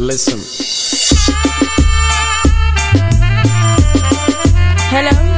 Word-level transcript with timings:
Listen. 0.00 0.40
Hello. 4.90 5.29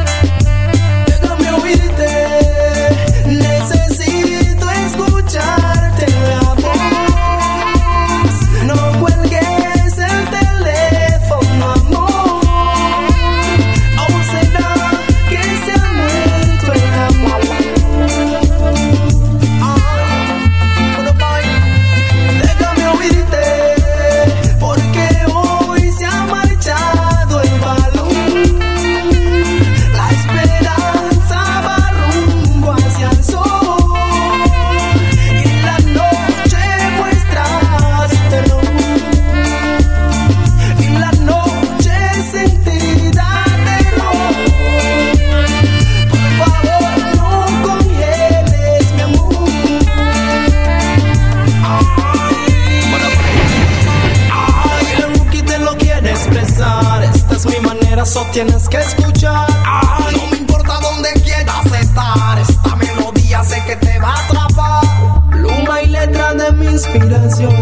Inspiración. 66.95 67.62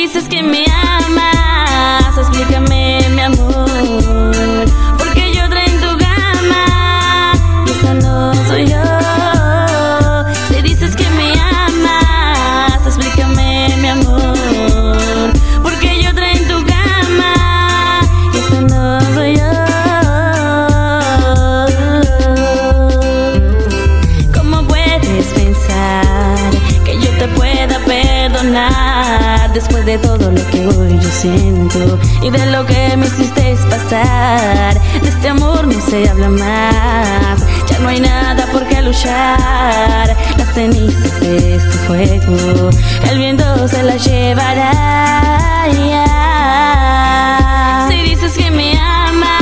Dices 0.00 0.28
que 0.28 0.42
me 0.42 0.64
amas, 0.82 2.16
explícame 2.16 3.06
mi 3.10 3.20
amor. 3.20 4.64
Y 31.22 32.30
de 32.30 32.46
lo 32.46 32.64
que 32.64 32.96
me 32.96 33.06
hiciste 33.06 33.54
pasar. 33.68 34.80
De 35.02 35.08
este 35.08 35.28
amor 35.28 35.66
no 35.66 35.78
se 35.80 36.08
habla 36.08 36.30
más, 36.30 37.40
ya 37.68 37.78
no 37.80 37.88
hay 37.88 38.00
nada 38.00 38.46
por 38.46 38.66
qué 38.66 38.80
luchar. 38.80 40.16
Las 40.38 40.54
cenizas 40.54 41.20
de 41.20 41.56
este 41.56 41.78
fuego, 41.86 42.70
el 43.10 43.18
viento 43.18 43.68
se 43.68 43.82
las 43.82 44.02
llevará. 44.06 45.66
Si 47.88 48.02
dices 48.02 48.32
que 48.38 48.50
me 48.50 48.78
amas, 48.78 49.39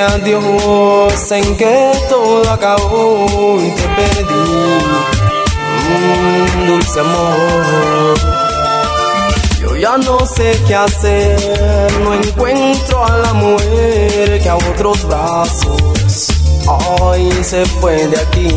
adiós 0.00 1.32
en 1.32 1.56
que 1.56 1.92
todo 2.08 2.50
acabó 2.50 3.58
y 3.60 3.70
te 3.70 3.88
perdí. 3.96 4.50
Mm, 5.88 6.66
dulce 6.66 7.00
amor. 7.00 8.14
Yo 9.60 9.76
ya 9.76 9.96
no 9.98 10.26
sé 10.26 10.58
qué 10.66 10.74
hacer, 10.74 11.92
no 12.02 12.14
encuentro 12.14 13.04
a 13.04 13.18
la 13.18 13.32
mujer 13.34 14.40
que 14.42 14.48
a 14.48 14.56
otros 14.56 15.06
brazos 15.06 16.28
hoy 16.66 17.30
se 17.42 17.64
fue 17.66 18.06
de 18.08 18.18
aquí. 18.18 18.48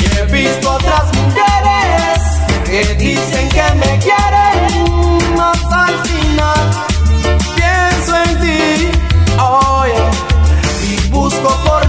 Y 0.00 0.18
he 0.18 0.24
visto 0.32 0.70
otras 0.72 1.04
mujeres 1.14 2.18
que 2.64 2.94
dicen 2.94 3.48
que 3.48 3.74
me 3.74 3.98
quieren, 3.98 5.36
más 5.36 5.58
al 5.70 5.98
final 6.06 6.70
pienso 7.56 8.16
en 8.24 8.40
ti 8.40 8.59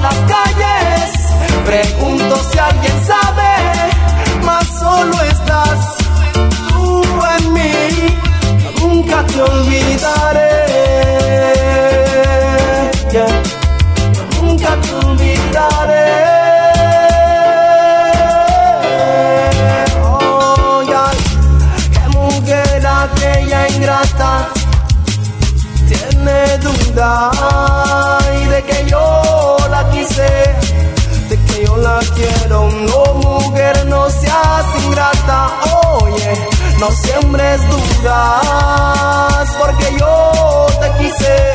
las 0.01 0.15
calles. 0.31 1.11
Pregunto 1.65 2.35
si 2.51 2.57
alguien 2.59 3.05
sabe, 3.05 4.43
más 4.43 4.67
solo 4.79 5.21
estás 5.21 5.97
tú 6.69 7.03
en 7.37 7.53
mí. 7.53 7.71
Nunca 8.81 9.25
te 9.25 9.41
olvidaré. 9.41 10.50
porque 39.59 39.97
yo 39.99 40.65
te 40.79 40.91
quise, 41.03 41.53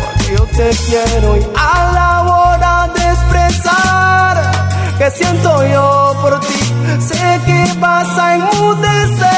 porque 0.00 0.34
yo 0.36 0.44
te 0.46 0.70
quiero 0.86 1.36
y 1.36 1.46
a 1.56 1.92
la 1.92 2.22
hora 2.22 2.90
de 2.94 3.02
expresar 3.10 4.50
que 4.98 5.10
siento 5.10 5.64
yo 5.66 6.16
por 6.20 6.40
ti, 6.40 7.00
sé 7.00 7.40
que 7.46 7.74
vas 7.78 8.18
a 8.18 8.34
enmudecer. 8.34 9.31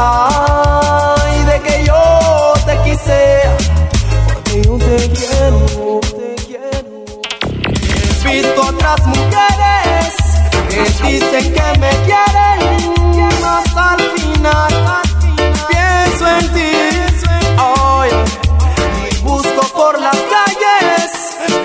Y 0.00 1.42
de 1.44 1.60
que 1.60 1.84
yo 1.84 2.54
te 2.64 2.74
quise, 2.84 3.42
porque 4.24 4.62
yo 4.62 4.78
te 4.78 4.96
quiero, 5.10 6.00
te 6.00 6.34
quiero. 6.46 6.94
He 8.24 8.32
visto 8.32 8.60
otras 8.62 9.00
mujeres 9.06 10.14
que 10.70 10.82
dicen 11.06 11.52
que 11.52 11.78
me 11.78 11.90
quieren, 12.06 12.60
más 13.42 13.76
al 13.76 14.00
final, 14.16 14.72
pienso 15.68 16.24
en 16.38 16.46
ti. 16.54 16.72
Oh, 17.58 18.04
yeah. 18.08 18.24
Y 19.10 19.22
busco 19.22 19.62
por 19.74 20.00
las 20.00 20.16
calles, 20.34 21.10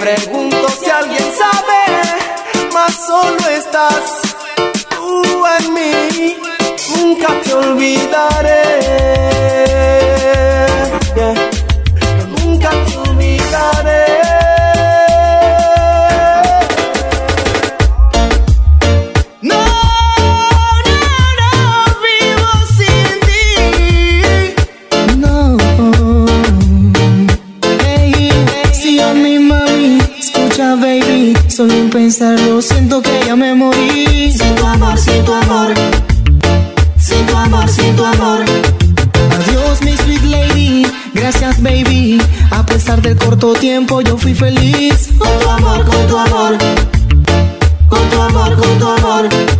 pregunto 0.01 0.67
si 0.83 0.89
alguien 0.89 1.25
sabe, 1.41 1.81
más 2.73 2.93
solo 3.07 3.47
estás 3.49 4.03
tú 4.89 5.45
en 5.57 5.73
mí 5.73 5.94
nunca 7.27 7.41
te 7.41 7.53
olvidaré. 7.53 8.65
amor. 49.23 49.54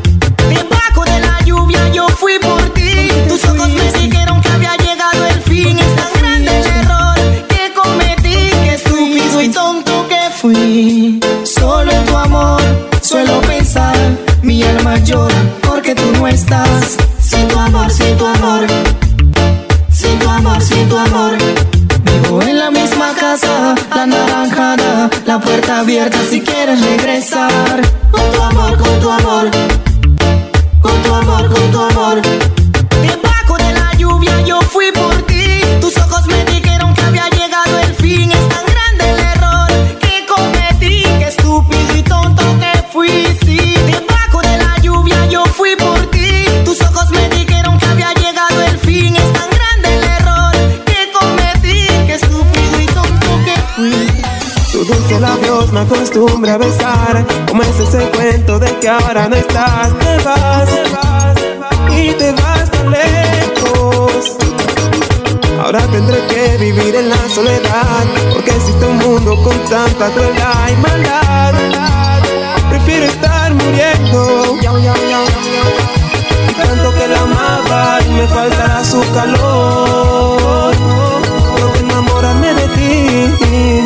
porque 68.31 68.51
existe 68.51 68.85
un 68.85 68.97
mundo 68.97 69.35
con 69.43 69.57
tanta 69.65 70.09
crueldad 70.11 70.69
y 70.69 70.75
maldad. 70.77 71.53
Prefiero 72.69 73.05
estar 73.05 73.53
muriendo. 73.53 74.57
Y 76.49 76.53
tanto 76.53 76.93
que 76.95 77.07
la 77.07 77.19
amaba 77.21 77.99
y 78.01 78.09
me 78.13 78.27
faltará 78.27 78.83
su 78.83 79.01
calor. 79.13 80.73
Creo 81.55 81.73
que 81.73 81.79
enamorarme 81.79 82.53
de 82.53 82.67
ti 82.69 83.35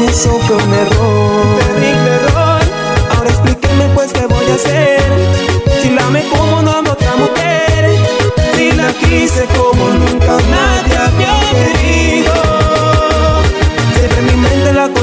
eso 0.09 0.39
fue 0.39 0.55
un 0.55 0.73
error. 0.73 1.59
Terrible 1.59 2.15
error. 2.15 2.61
Ahora 3.15 3.29
explíqueme 3.29 3.89
pues 3.93 4.11
qué 4.11 4.25
voy 4.25 4.51
a 4.51 4.55
hacer. 4.55 5.01
Si 5.81 5.89
la 5.91 6.09
me 6.09 6.23
como 6.29 6.61
no 6.61 6.71
a 6.71 6.79
otra 6.79 7.15
mujer. 7.15 7.97
Si 8.55 8.71
la 8.71 8.91
quise 8.93 9.45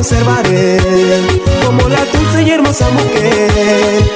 Observaré 0.09 0.77
como 1.65 1.89
la 1.89 2.05
dulce 2.05 2.43
y 2.43 2.51
hermosa 2.51 2.89
mujer. 2.91 4.16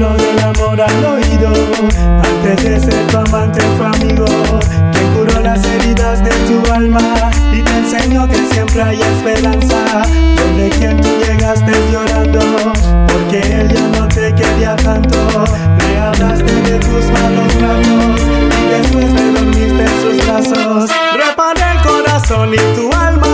Habló 0.00 0.16
del 0.16 0.38
amor 0.38 0.80
al 0.80 1.04
oído, 1.04 1.52
antes 2.24 2.64
de 2.64 2.80
ser 2.80 3.06
tu 3.08 3.18
amante 3.18 3.60
fue 3.76 3.84
amigo. 3.84 4.24
Que 4.92 5.00
curó 5.14 5.40
las 5.42 5.62
heridas 5.62 6.24
de 6.24 6.30
tu 6.30 6.72
alma 6.72 7.30
y 7.52 7.60
te 7.60 7.70
enseñó 7.70 8.26
que 8.26 8.38
siempre 8.50 8.82
hay 8.82 8.98
esperanza. 8.98 10.00
Donde 10.36 10.70
quien 10.70 11.02
tú 11.02 11.08
llegaste 11.26 11.72
llorando, 11.92 12.40
porque 13.08 13.40
él 13.40 13.68
ya 13.74 14.00
no 14.00 14.08
te 14.08 14.34
quería 14.34 14.74
tanto. 14.76 15.18
Le 15.78 15.98
hablaste 15.98 16.54
de 16.62 16.78
tus 16.78 17.04
malos 17.10 17.54
ratos 17.60 18.20
y 18.56 18.70
después 18.70 19.14
te 19.14 19.32
dormiste 19.32 19.82
en 19.82 20.00
sus 20.00 20.26
brazos. 20.26 20.90
Reparé 21.14 21.60
el 21.76 21.82
corazón 21.82 22.54
y 22.54 22.74
tu 22.74 22.90
alma 22.96 23.29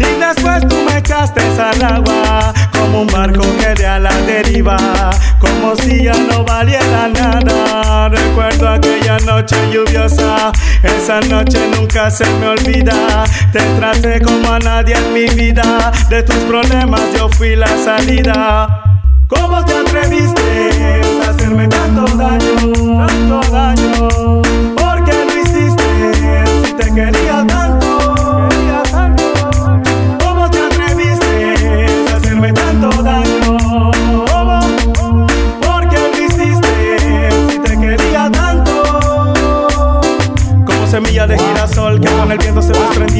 y 0.00 0.18
después 0.18 0.66
tú 0.66 0.76
me 0.86 0.98
echaste 0.98 1.40
al 1.60 1.82
agua 1.82 2.54
como 2.72 3.02
un 3.02 3.06
barco 3.06 3.42
que 3.58 3.74
de 3.74 3.86
a 3.86 3.98
la 3.98 4.14
deriva, 4.22 4.76
como 5.38 5.76
si 5.76 6.04
ya 6.04 6.14
no 6.14 6.44
valiera 6.44 7.08
nada. 7.08 8.08
Recuerdo 8.08 8.68
aquella 8.68 9.18
noche 9.18 9.56
lluviosa, 9.70 10.52
esa 10.82 11.20
noche 11.20 11.58
nunca 11.76 12.10
se 12.10 12.24
me 12.38 12.48
olvida. 12.48 13.24
Te 13.52 13.60
traté 13.78 14.20
como 14.22 14.50
a 14.50 14.58
nadie 14.58 14.94
en 14.96 15.12
mi 15.12 15.26
vida, 15.34 15.92
de 16.08 16.22
tus 16.22 16.36
problemas 16.36 17.02
yo 17.16 17.28
fui 17.28 17.54
la 17.54 17.68
salida. 17.84 18.82
¿Cómo 19.28 19.64
te 19.64 19.74
atreviste 19.74 20.70
a 21.24 21.30
hacerme 21.30 21.68
tanto 21.68 22.04
daño, 22.16 23.06
tanto 23.06 23.52
daño? 23.52 24.42
¿Por 24.74 25.04
qué 25.04 25.24
lo 25.26 25.40
hiciste 25.40 26.44
si 26.64 26.72
te 26.72 26.94
quería 26.94 27.46
tanto? 27.46 27.59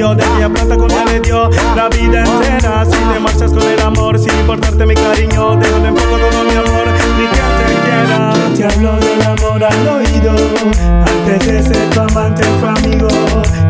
Desprendió 0.01 0.15
De 0.15 0.25
aquella 0.25 0.49
planta 0.49 0.77
con 0.77 0.89
ya 0.89 1.05
le 1.05 1.21
dio. 1.21 1.51
La 1.77 1.89
vida 1.89 2.25
entera 2.25 2.85
Si 2.85 2.91
te 2.91 3.21
marchas 3.21 3.53
con 3.53 3.63
el 3.63 3.81
amor 3.81 4.19
sin 4.19 4.33
importarte 4.41 4.87
mi 4.87 4.95
cariño. 4.95 5.57
Déjame 5.57 5.89
en 5.89 5.95
poco 5.95 6.17
todo 6.17 6.45
mi 6.45 6.57
amor 6.57 6.87
ni 7.19 7.27
que 7.27 7.41
te 7.59 7.75
quiera. 7.85 8.35
Te 8.57 8.65
hablo 8.65 8.97
del 8.97 9.23
amor 9.23 9.65
al 9.65 9.89
oído 9.89 10.33
Antes 11.07 11.47
de 11.47 11.63
ser 11.63 11.91
tu 11.91 12.01
amante 12.01 12.43
fue 12.61 12.69
amigo. 12.69 13.09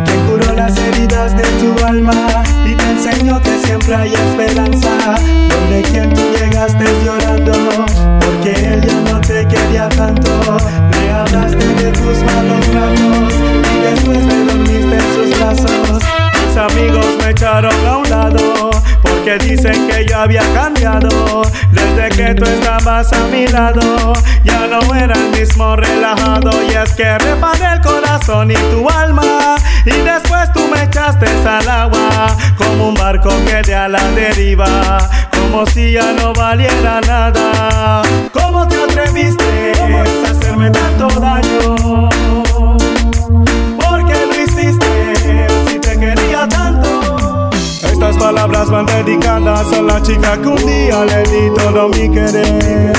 Que 0.04 0.14
curó 0.28 0.52
las 0.54 0.76
heridas 0.78 1.36
de 1.36 1.42
tu 1.42 1.84
alma 1.84 2.42
Y 2.64 2.74
te 2.74 2.90
enseñó 2.90 3.40
que 3.42 3.58
siempre 3.64 3.94
hay 3.94 4.12
esperanza. 4.14 4.90
Donde 5.48 5.82
quien 5.90 6.12
tú 6.12 6.22
llegaste 6.38 6.84
llorando 7.04 7.52
Porque 8.20 8.52
él 8.52 8.86
ya 8.86 9.12
no 9.12 9.20
te 9.20 9.46
quería 9.46 9.88
tanto. 9.88 10.30
Le 10.92 11.10
hablaste 11.10 11.66
de 11.66 11.92
tus 11.92 12.18
malos 12.22 12.66
ratos 12.74 13.34
Y 13.74 13.80
después 13.82 14.28
te 14.28 14.44
dormiste 14.44 14.94
en 14.94 15.14
sus 15.14 15.38
brazos 15.38 16.19
Mis 16.50 16.58
amigos 16.58 17.06
me 17.22 17.30
echaron 17.30 17.72
a 17.86 17.96
un 17.98 18.10
lado 18.10 18.70
Porque 19.02 19.38
dicen 19.38 19.86
que 19.86 20.04
yo 20.04 20.18
había 20.18 20.42
cambiado. 20.52 21.42
Desde 21.70 22.08
que 22.08 22.34
tú 22.34 22.44
estabas 22.44 23.12
a 23.12 23.28
mi 23.28 23.46
lado 23.46 24.12
Ya 24.42 24.66
no 24.66 24.80
era 24.92 25.14
el 25.14 25.30
mismo 25.30 25.76
relajado. 25.76 26.50
Y 26.68 26.74
es 26.74 26.92
que 26.94 27.18
reparé 27.18 27.74
el 27.74 27.80
corazón 27.82 28.50
y 28.50 28.54
tu 28.54 28.90
alma 28.90 29.54
Y 29.84 29.92
después 29.92 30.52
tú 30.52 30.66
me 30.74 30.82
echaste 30.82 31.26
al 31.48 31.68
agua 31.68 32.36
Como 32.58 32.88
un 32.88 32.94
barco 32.94 33.30
que 33.46 33.62
de 33.62 33.74
a 33.76 33.86
la 33.86 34.02
deriva 34.08 34.98
Como 35.30 35.64
si 35.66 35.92
ya 35.92 36.12
no 36.14 36.32
valiera 36.32 37.00
nada. 37.02 38.02
¿Cómo 38.32 38.66
te 38.66 38.74
atreviste 38.74 39.72
a 39.78 40.30
hacerme 40.30 40.70
tanto 40.70 41.06
daño? 41.20 42.79
Palabras 48.32 48.70
van 48.70 48.86
dedicadas 48.86 49.72
a 49.72 49.82
la 49.82 50.00
chica 50.02 50.40
que 50.40 50.46
un 50.46 50.64
día 50.64 51.04
le 51.04 51.22
di 51.24 51.52
todo 51.52 51.88
mi 51.88 52.08
querer. 52.08 52.92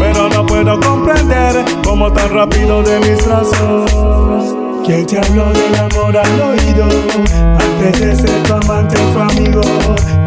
Pero 0.00 0.28
no 0.28 0.44
puedo 0.44 0.80
comprender 0.80 1.64
cómo 1.84 2.12
tan 2.12 2.28
rápido 2.30 2.82
de 2.82 2.98
mis 2.98 3.24
brazos. 3.24 4.56
¿Quién 4.84 5.06
te 5.06 5.18
habló 5.18 5.52
del 5.52 5.74
amor 5.76 6.16
al 6.16 6.40
oído? 6.40 6.86
Antes 7.64 8.00
de 8.00 8.16
ser 8.16 8.42
tu 8.42 8.54
amante 8.54 8.96
fue 9.12 9.22
amigo. 9.22 9.60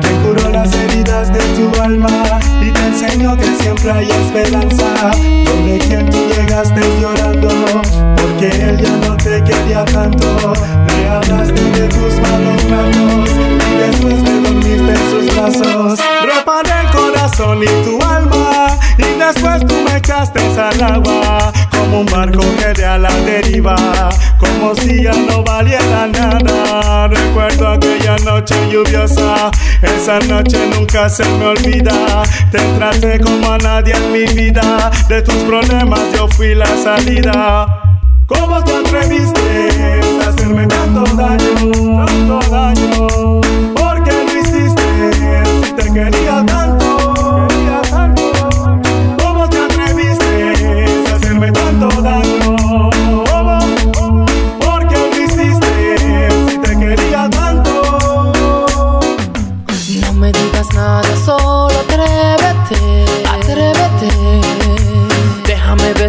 Que 0.02 0.12
curó 0.24 0.50
las 0.50 0.74
heridas 0.74 1.34
de 1.34 1.40
tu 1.58 1.82
alma 1.82 2.40
y 2.62 2.72
te 2.72 2.88
enseñó 2.88 3.36
que 3.36 3.48
siempre 3.60 3.92
hay 3.92 4.10
esperanza. 4.10 5.12
Donde 5.44 5.80
quien 5.80 6.10
tú 6.10 6.18
llegaste 6.34 6.82
llorando, 7.02 7.50
porque 8.16 8.48
él 8.48 8.78
ya 8.82 8.96
no 9.06 9.18
te 9.18 9.44
quería 9.44 9.84
tanto. 9.84 10.28
Le 10.88 11.10
hablaste 11.10 11.62
de 11.62 11.88
tus 11.90 12.14
malos 12.22 12.70
ratos 12.70 13.25
después 14.06 14.24
te 14.24 14.42
dormiste 14.42 14.92
en 14.92 15.10
sus 15.10 15.36
brazos. 15.36 16.00
Reparé 16.24 16.72
el 16.82 16.92
corazón 16.92 17.64
y 17.64 17.84
tu 17.84 18.02
alma 18.04 18.68
y 18.98 19.20
después 19.20 19.66
tú 19.66 19.76
me 19.86 19.98
echaste 19.98 20.42
al 20.60 20.84
agua 20.84 21.52
como 21.72 22.02
un 22.02 22.06
barco 22.06 22.42
que 22.58 22.74
de 22.74 22.86
a 22.86 22.98
la 22.98 23.14
deriva, 23.22 23.76
como 24.40 24.76
si 24.76 25.04
ya 25.04 25.14
no 25.14 25.44
valiera 25.44 26.08
nada. 26.08 27.08
Recuerdo 27.08 27.68
aquella 27.70 28.16
noche 28.24 28.56
lluviosa, 28.72 29.52
esa 29.82 30.20
noche 30.20 30.58
nunca 30.74 31.10
se 31.10 31.26
me 31.26 31.46
olvida. 31.48 32.24
Te 32.52 32.60
traté 32.78 33.20
como 33.20 33.52
a 33.52 33.58
nadie 33.58 33.94
en 33.96 34.12
mi 34.12 34.26
vida, 34.34 34.92
de 35.10 35.22
tus 35.22 35.36
problemas 35.44 36.02
yo 36.16 36.28
fui 36.30 36.56
la 36.56 36.78
salida. 36.78 37.82
¿Cómo 38.28 38.64
te 38.64 38.76
atreviste 38.76 39.70
a 40.24 40.30
hacerme 40.30 40.66
tanto 40.66 41.04
daño, 41.16 42.06
tanto 42.06 42.40
daño? 42.50 43.35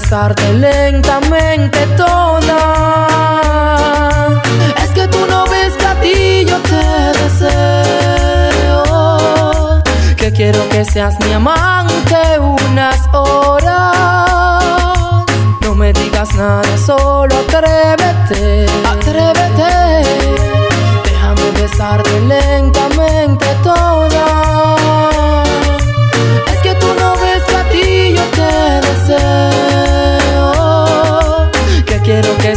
Besarte 0.06 0.52
lentamente 0.52 1.84
toda. 1.96 2.60
Es 4.80 4.90
que 4.90 5.08
tú 5.08 5.18
no 5.28 5.44
ves 5.46 5.76
que 5.76 5.86
a 5.86 6.00
ti 6.00 6.44
yo 6.46 6.58
te 6.60 7.12
deseo. 7.18 8.22
Que 10.16 10.30
quiero 10.32 10.68
que 10.68 10.84
seas 10.84 11.18
mi 11.24 11.32
amante 11.32 12.38
unas 12.38 13.00
horas. 13.12 13.55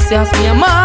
Quiero 0.10 0.24
que 0.24 0.30
seas 0.32 0.42
mi 0.42 0.79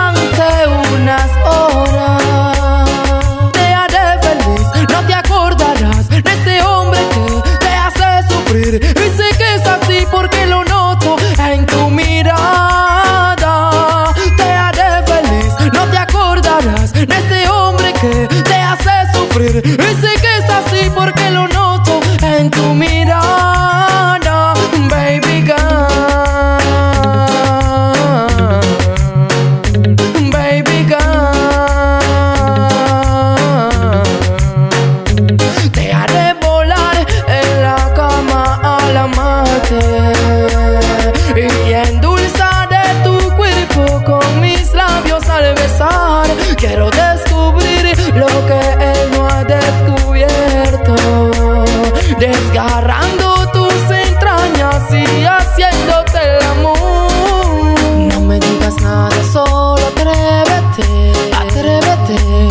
Quiero 46.59 46.91
descubrir 46.91 47.97
lo 48.15 48.27
que 48.47 48.61
él 48.81 49.11
no 49.13 49.27
ha 49.27 49.45
descubierto. 49.45 50.95
Desgarrando 52.19 53.50
tus 53.50 53.73
entrañas 53.91 54.83
y 54.93 55.25
haciéndote 55.25 56.19
el 56.37 56.43
amor. 56.45 58.13
No 58.13 58.21
me 58.21 58.39
digas 58.41 58.75
nada, 58.83 59.11
solo 59.33 59.87
atrévete, 59.87 61.13
atrévete. 61.35 62.49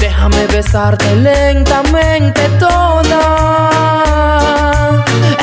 Déjame 0.00 0.46
besarte 0.48 1.14
lentamente 1.14 2.40
toda. 2.58 3.20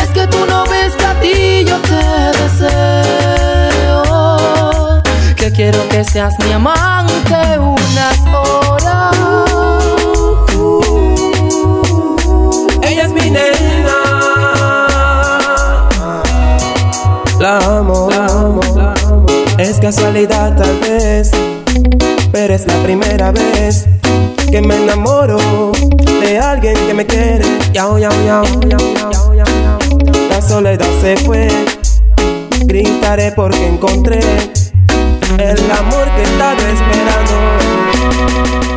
Es 0.04 0.10
que 0.10 0.28
tú 0.28 0.46
no 0.46 0.66
ves 0.66 0.96
que 0.98 1.06
a 1.06 1.14
ti 1.22 1.66
yo 1.66 1.78
te 1.80 2.04
deseo 2.42 3.37
quiero 5.58 5.90
que 5.90 6.04
seas 6.04 6.36
mi 6.46 6.52
amante 6.52 7.34
unas 7.58 8.20
horas. 8.32 9.18
Ella 12.84 13.06
es 13.06 13.12
mi 13.12 13.32
nena. 13.32 13.98
La 17.40 17.58
amo, 17.58 18.08
la 18.12 18.26
amo, 18.28 18.62
la 18.76 18.94
amo. 19.08 19.26
Es 19.58 19.80
casualidad 19.80 20.56
tal 20.56 20.80
vez, 20.80 21.32
pero 22.32 22.54
es 22.54 22.68
la 22.68 22.78
primera 22.84 23.32
vez 23.32 23.88
que 24.52 24.62
me 24.62 24.76
enamoro 24.76 25.40
de 26.22 26.38
alguien 26.38 26.76
que 26.86 26.94
me 26.94 27.08
quiere. 27.08 27.46
Yao, 27.74 27.98
yao, 27.98 28.14
yao, 28.28 28.44
yao, 28.70 29.34
yao, 29.34 29.80
La 30.30 30.40
soledad 30.40 30.86
se 31.02 31.18
fue. 31.18 31.48
Gritaré 32.68 33.32
porque 33.32 33.66
encontré 33.66 34.20
el 35.36 35.72
amor 35.72 36.10
que 36.16 36.24
estaba 36.24 36.70
esperando. 36.70 38.77